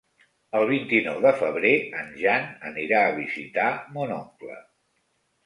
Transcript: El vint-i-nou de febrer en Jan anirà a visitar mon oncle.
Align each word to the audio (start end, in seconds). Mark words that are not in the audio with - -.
El 0.59 0.63
vint-i-nou 0.69 1.19
de 1.25 1.33
febrer 1.41 1.73
en 1.99 2.09
Jan 2.23 2.49
anirà 2.71 3.03
a 3.03 3.13
visitar 3.21 3.69
mon 4.01 4.17
oncle. 4.19 4.59